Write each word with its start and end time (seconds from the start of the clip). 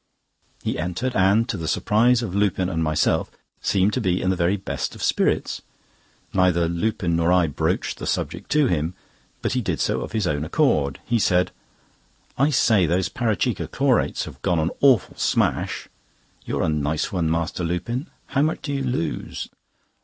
He 0.63 0.79
entered, 0.79 1.15
and 1.15 1.47
to 1.47 1.57
the 1.57 1.67
surprise 1.67 2.23
of 2.23 2.33
Lupin 2.33 2.69
and 2.69 2.83
myself, 2.83 3.29
seemed 3.61 3.93
to 3.93 4.01
be 4.01 4.19
in 4.19 4.31
the 4.31 4.35
very 4.35 4.57
best 4.57 4.95
of 4.95 5.03
spirits. 5.03 5.61
Neither 6.33 6.67
Lupin 6.67 7.15
nor 7.15 7.31
I 7.31 7.45
broached 7.45 7.99
the 7.99 8.07
subject 8.07 8.49
to 8.53 8.65
him, 8.65 8.95
but 9.43 9.53
he 9.53 9.61
did 9.61 9.79
so 9.79 10.01
of 10.01 10.13
his 10.13 10.25
own 10.25 10.43
accord. 10.43 10.99
He 11.05 11.19
said: 11.19 11.51
"I 12.35 12.49
say, 12.49 12.87
those 12.87 13.09
Parachikka 13.09 13.67
Chlorates 13.69 14.25
have 14.25 14.41
gone 14.41 14.57
an 14.57 14.71
awful 14.81 15.17
smash! 15.17 15.87
You're 16.45 16.63
a 16.63 16.69
nice 16.69 17.11
one, 17.11 17.29
Master 17.29 17.63
Lupin. 17.63 18.09
How 18.25 18.41
much 18.41 18.63
do 18.63 18.73
you 18.73 18.81
lose?" 18.81 19.49